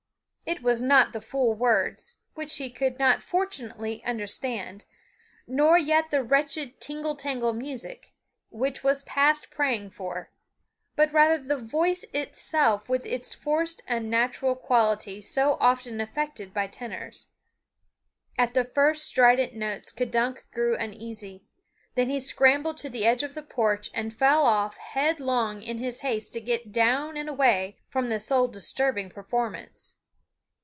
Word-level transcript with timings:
It 0.43 0.63
was 0.63 0.81
not 0.81 1.13
the 1.13 1.21
fool 1.21 1.53
words, 1.53 2.15
which 2.33 2.57
he 2.57 2.69
could 2.69 2.99
not 2.99 3.21
fortunately 3.23 4.03
understand, 4.03 4.83
nor 5.47 5.77
yet 5.77 6.09
the 6.11 6.23
wretched 6.25 6.81
tingle 6.81 7.15
tangle 7.15 7.53
music, 7.53 8.11
which 8.49 8.83
was 8.83 9.03
past 9.03 9.49
praying 9.49 9.91
for, 9.91 10.29
but 10.97 11.13
rather 11.13 11.37
the 11.37 11.55
voice 11.57 12.03
itself 12.13 12.89
with 12.89 13.05
its 13.05 13.33
forced 13.33 13.81
unnatural 13.87 14.57
quality 14.57 15.21
so 15.21 15.55
often 15.61 16.01
affected 16.01 16.53
by 16.53 16.67
tenors. 16.67 17.27
At 18.37 18.53
the 18.53 18.65
first 18.65 19.05
strident 19.05 19.53
notes 19.53 19.93
K'dunk 19.93 20.43
grew 20.51 20.75
uneasy. 20.75 21.45
Then 21.95 22.09
he 22.09 22.19
scrambled 22.19 22.77
to 22.79 22.89
the 22.89 23.05
edge 23.05 23.23
of 23.23 23.35
the 23.35 23.43
porch 23.43 23.89
and 23.93 24.13
fell 24.13 24.41
off 24.45 24.75
headlong 24.77 25.61
in 25.61 25.77
his 25.77 26.01
haste 26.01 26.33
to 26.33 26.41
get 26.41 26.73
down 26.73 27.15
and 27.15 27.29
away 27.29 27.77
from 27.87 28.09
the 28.09 28.19
soul 28.19 28.49
disturbing 28.49 29.07
performance. 29.07 29.93